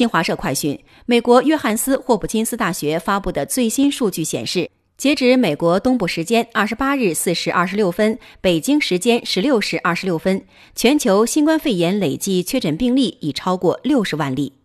[0.00, 10.42] 新华社快讯美国约翰斯霍普金斯大学发布的最新数据显示截止美国东部时间二十八日四时二十六分北京时间十六时二十六分
[10.74, 14.59] 全球新冠肺炎累计确诊病例已超过六十万例。